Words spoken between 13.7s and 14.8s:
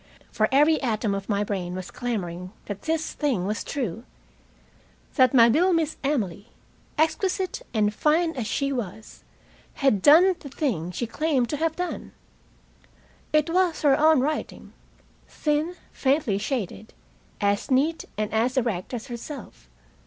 her own writing,